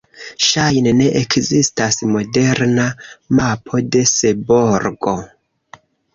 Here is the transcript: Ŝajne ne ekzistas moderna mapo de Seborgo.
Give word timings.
Ŝajne 0.43 0.93
ne 1.01 1.09
ekzistas 1.19 1.99
moderna 2.13 2.87
mapo 3.41 3.83
de 3.97 4.03
Seborgo. 4.15 5.17